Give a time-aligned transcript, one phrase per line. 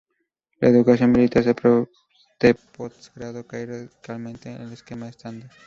[0.59, 5.51] La educación militar de postgrado cae radicalmente del esquema estándar.